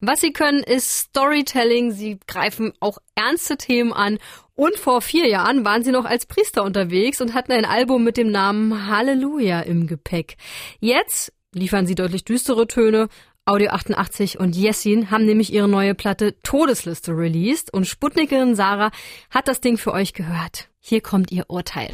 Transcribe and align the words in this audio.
Was 0.00 0.20
sie 0.20 0.32
können, 0.32 0.62
ist 0.62 0.96
Storytelling. 0.98 1.90
Sie 1.90 2.20
greifen 2.26 2.72
auch 2.80 2.98
ernste 3.16 3.56
Themen 3.56 3.92
an. 3.92 4.18
Und 4.54 4.76
vor 4.76 5.02
vier 5.02 5.28
Jahren 5.28 5.64
waren 5.64 5.82
sie 5.82 5.90
noch 5.90 6.04
als 6.04 6.26
Priester 6.26 6.62
unterwegs 6.62 7.20
und 7.20 7.34
hatten 7.34 7.52
ein 7.52 7.64
Album 7.64 8.04
mit 8.04 8.16
dem 8.16 8.30
Namen 8.30 8.86
Halleluja 8.86 9.60
im 9.60 9.86
Gepäck. 9.86 10.36
Jetzt 10.80 11.32
liefern 11.52 11.86
sie 11.86 11.94
deutlich 11.94 12.24
düstere 12.24 12.66
Töne. 12.66 13.08
Audio 13.44 13.70
88 13.70 14.38
und 14.38 14.54
Jessin 14.54 15.10
haben 15.10 15.24
nämlich 15.24 15.52
ihre 15.52 15.68
neue 15.68 15.94
Platte 15.94 16.40
Todesliste 16.42 17.12
released 17.12 17.72
und 17.72 17.86
Sputnikerin 17.86 18.54
Sarah 18.54 18.90
hat 19.30 19.48
das 19.48 19.60
Ding 19.60 19.78
für 19.78 19.92
euch 19.92 20.12
gehört. 20.12 20.68
Hier 20.80 21.00
kommt 21.00 21.32
ihr 21.32 21.48
Urteil. 21.48 21.90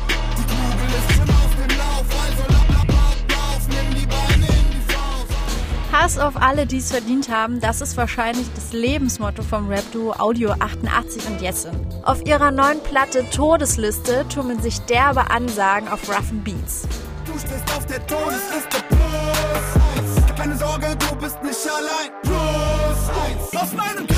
Hass 6.05 6.19
auf 6.19 6.37
alle, 6.37 6.67
die 6.67 6.77
es 6.77 6.93
verdient 6.93 7.31
haben, 7.31 7.61
das 7.61 7.81
ist 7.81 7.97
wahrscheinlich 7.97 8.47
das 8.55 8.75
Lebensmotto 8.75 9.43
vom 9.43 9.69
Rap-Duo 9.69 10.13
Audio 10.19 10.51
88 10.51 11.27
und 11.27 11.41
Jessin. 11.41 11.73
Auf 12.03 12.27
ihrer 12.27 12.51
neuen 12.51 12.79
Platte 12.83 13.25
Todesliste 13.31 14.27
tummeln 14.29 14.61
sich 14.61 14.81
derbe 14.81 15.31
Ansagen 15.31 15.89
auf 15.89 16.07
roughen 16.07 16.45
Beats. 16.45 16.87
Du 17.25 17.33
stehst 17.39 17.75
auf 17.75 17.87
der 17.87 18.07
Todesliste 18.07 18.85
plus 18.91 20.37
Keine 20.37 20.59
Sorge, 20.59 20.95
du 21.09 21.17
bist 21.17 21.43
nicht 21.43 21.67
allein. 21.71 22.13
Plus 22.23 23.55
eins. 23.55 23.63
Auf 23.63 23.73
meinem 23.73 24.14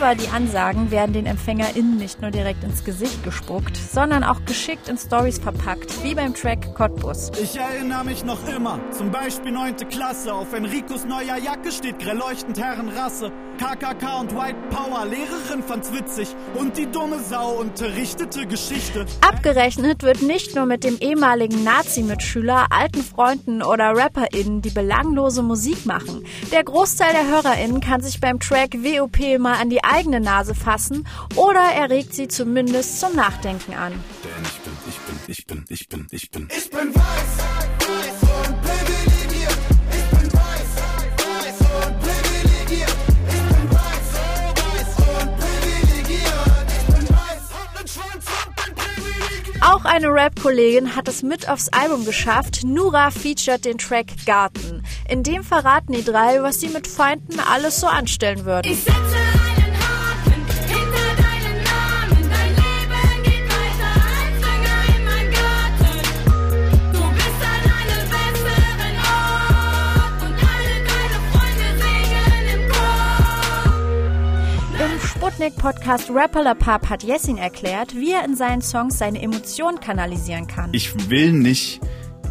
aber 0.00 0.14
die 0.14 0.28
Ansagen 0.28 0.92
werden 0.92 1.12
den 1.12 1.26
EmpfängerInnen 1.26 1.96
nicht 1.96 2.22
nur 2.22 2.30
direkt 2.30 2.62
ins 2.62 2.84
Gesicht 2.84 3.24
gespuckt, 3.24 3.76
sondern 3.76 4.22
auch 4.22 4.44
geschickt 4.44 4.88
in 4.88 4.96
Stories 4.96 5.40
verpackt, 5.40 6.04
wie 6.04 6.14
beim 6.14 6.34
Track 6.34 6.72
Cottbus. 6.76 7.32
Ich 7.42 7.56
erinnere 7.56 8.04
mich 8.04 8.24
noch 8.24 8.46
immer, 8.48 8.78
zum 8.92 9.10
Beispiel 9.10 9.50
9. 9.50 9.76
Klasse, 9.88 10.32
auf 10.32 10.52
Enricos 10.52 11.04
neuer 11.04 11.36
Jacke 11.36 11.72
steht 11.72 11.98
grell 11.98 12.16
leuchtend 12.16 12.60
Herrenrasse. 12.60 13.32
KKK 13.58 14.20
und 14.20 14.36
White 14.36 14.56
Power, 14.70 15.04
Lehrerin 15.04 15.64
fand's 15.64 15.92
witzig 15.92 16.28
und 16.54 16.76
die 16.76 16.86
dumme 16.86 17.18
Sau 17.18 17.58
unterrichtete 17.58 18.46
Geschichte. 18.46 19.04
Abgerechnet 19.20 20.04
wird 20.04 20.22
nicht 20.22 20.54
nur 20.54 20.64
mit 20.64 20.84
dem 20.84 20.96
ehemaligen 20.98 21.64
Nazi-Mitschüler, 21.64 22.68
alten 22.70 23.02
Freunden 23.02 23.62
oder 23.62 23.96
RapperInnen, 23.96 24.62
die 24.62 24.70
belanglose 24.70 25.42
Musik 25.42 25.86
machen. 25.86 26.24
Der 26.52 26.62
Großteil 26.62 27.12
der 27.12 27.26
HörerInnen 27.26 27.80
kann 27.80 28.00
sich 28.00 28.20
beim 28.20 28.38
Track 28.38 28.74
WOP 28.74 29.18
mal 29.40 29.60
an 29.60 29.70
die 29.70 29.82
eigene 29.82 30.20
Nase 30.20 30.54
fassen 30.54 31.04
oder 31.34 31.60
er 31.60 31.90
regt 31.90 32.14
sie 32.14 32.28
zumindest 32.28 33.00
zum 33.00 33.16
Nachdenken 33.16 33.74
an. 33.74 33.92
Denn 34.22 34.44
ich 34.44 34.60
bin, 34.60 34.72
ich 34.88 34.98
bin, 35.00 35.18
ich 35.26 35.46
bin, 35.46 35.64
ich 35.68 35.88
bin, 35.88 36.06
ich 36.12 36.30
bin. 36.30 36.48
Ich 36.56 36.70
bin 36.70 36.94
weiß, 36.94 37.97
Auch 49.78 49.84
eine 49.84 50.08
Rap-Kollegin 50.08 50.96
hat 50.96 51.06
es 51.06 51.22
mit 51.22 51.48
aufs 51.48 51.68
Album 51.68 52.04
geschafft. 52.04 52.64
Nura 52.64 53.12
featured 53.12 53.64
den 53.64 53.78
Track 53.78 54.06
Garten. 54.26 54.82
In 55.08 55.22
dem 55.22 55.44
verraten 55.44 55.92
die 55.92 56.02
drei, 56.02 56.42
was 56.42 56.58
sie 56.58 56.68
mit 56.68 56.88
Feinden 56.88 57.38
alles 57.38 57.78
so 57.78 57.86
anstellen 57.86 58.44
würden. 58.44 58.72
Ich 58.72 58.80
setze 58.80 59.17
La 75.38 76.54
Pub 76.54 76.88
hat 76.88 77.04
Jessin 77.04 77.38
erklärt, 77.38 77.94
wie 77.94 78.10
er 78.10 78.24
in 78.24 78.34
seinen 78.34 78.60
Songs 78.60 78.98
seine 78.98 79.22
Emotionen 79.22 79.78
kanalisieren 79.78 80.48
kann. 80.48 80.70
Ich 80.72 81.10
will 81.10 81.32
nicht 81.32 81.80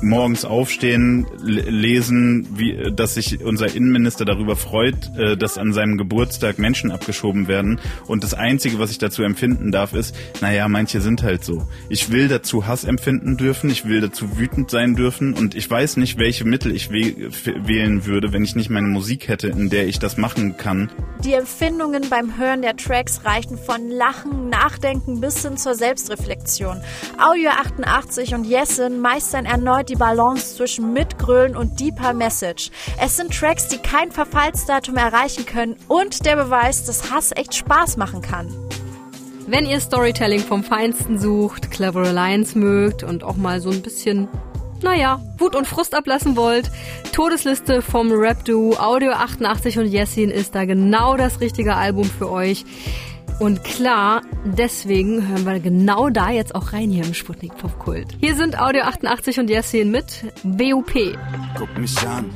morgens 0.01 0.45
aufstehen, 0.45 1.25
lesen, 1.41 2.47
wie, 2.57 2.91
dass 2.93 3.15
sich 3.15 3.43
unser 3.43 3.73
Innenminister 3.73 4.25
darüber 4.25 4.55
freut, 4.55 4.95
äh, 5.17 5.35
dass 5.37 5.57
an 5.57 5.73
seinem 5.73 5.97
Geburtstag 5.97 6.59
Menschen 6.59 6.91
abgeschoben 6.91 7.47
werden. 7.47 7.79
Und 8.07 8.23
das 8.23 8.33
Einzige, 8.33 8.79
was 8.79 8.91
ich 8.91 8.97
dazu 8.97 9.23
empfinden 9.23 9.71
darf, 9.71 9.93
ist, 9.93 10.15
naja, 10.41 10.67
manche 10.67 11.01
sind 11.01 11.23
halt 11.23 11.43
so. 11.43 11.67
Ich 11.89 12.11
will 12.11 12.27
dazu 12.27 12.67
Hass 12.67 12.83
empfinden 12.83 13.37
dürfen, 13.37 13.69
ich 13.69 13.85
will 13.85 14.01
dazu 14.01 14.37
wütend 14.37 14.69
sein 14.69 14.95
dürfen 14.95 15.33
und 15.33 15.55
ich 15.55 15.69
weiß 15.69 15.97
nicht, 15.97 16.17
welche 16.17 16.45
Mittel 16.45 16.75
ich 16.75 16.91
wählen 16.91 18.05
würde, 18.05 18.33
wenn 18.33 18.43
ich 18.43 18.55
nicht 18.55 18.69
meine 18.69 18.87
Musik 18.87 19.27
hätte, 19.27 19.47
in 19.47 19.69
der 19.69 19.87
ich 19.87 19.99
das 19.99 20.17
machen 20.17 20.57
kann. 20.57 20.89
Die 21.23 21.33
Empfindungen 21.33 22.09
beim 22.09 22.37
Hören 22.37 22.61
der 22.61 22.75
Tracks 22.75 23.21
reichen 23.25 23.57
von 23.57 23.89
Lachen, 23.89 24.49
Nachdenken 24.49 25.19
bis 25.19 25.41
hin 25.41 25.57
zur 25.57 25.73
Selbstreflexion. 25.75 26.81
Audio 27.17 27.49
88 27.49 28.35
und 28.35 28.43
Jessin 28.43 28.99
meistern 28.99 29.45
erneut 29.45 29.86
die 29.89 29.95
Balance 29.95 30.55
zwischen 30.55 30.93
Mitgrölen 30.93 31.55
und 31.55 31.79
deeper 31.79 32.13
Message. 32.13 32.71
Es 33.01 33.17
sind 33.17 33.33
Tracks, 33.33 33.67
die 33.67 33.77
kein 33.77 34.11
Verfallsdatum 34.11 34.97
erreichen 34.97 35.45
können 35.45 35.75
und 35.87 36.25
der 36.25 36.35
Beweis, 36.35 36.85
dass 36.85 37.11
Hass 37.11 37.31
echt 37.35 37.55
Spaß 37.55 37.97
machen 37.97 38.21
kann. 38.21 38.47
Wenn 39.47 39.65
ihr 39.65 39.79
Storytelling 39.79 40.41
vom 40.41 40.63
Feinsten 40.63 41.17
sucht, 41.17 41.71
Clever 41.71 42.01
Alliance 42.01 42.57
mögt 42.57 43.03
und 43.03 43.23
auch 43.23 43.37
mal 43.37 43.61
so 43.61 43.69
ein 43.69 43.81
bisschen, 43.81 44.27
naja, 44.81 45.21
Wut 45.37 45.55
und 45.55 45.65
Frust 45.65 45.95
ablassen 45.95 46.35
wollt, 46.35 46.69
Todesliste 47.13 47.81
vom 47.81 48.11
Rap-Duo 48.11 48.75
Audio 48.77 49.11
88 49.11 49.79
und 49.79 49.85
Jessin 49.85 50.29
ist 50.29 50.53
da 50.53 50.65
genau 50.65 51.15
das 51.15 51.39
richtige 51.39 51.75
Album 51.75 52.03
für 52.03 52.29
euch. 52.29 52.65
Und 53.39 53.63
klar, 53.63 54.23
deswegen 54.45 55.27
hören 55.27 55.45
wir 55.45 55.59
genau 55.59 56.09
da 56.09 56.31
jetzt 56.31 56.55
auch 56.55 56.73
rein 56.73 56.89
hier 56.89 57.05
im 57.05 57.13
Sputnik 57.13 57.55
Pop 57.57 57.77
Kult. 57.77 58.07
Hier 58.19 58.35
sind 58.35 58.59
Audio 58.59 58.81
88 58.81 59.39
und 59.39 59.49
Jessin 59.49 59.91
mit 59.91 60.25
BUP. 60.43 60.91
Guck 61.55 61.77
mich 61.77 61.95
an, 62.07 62.31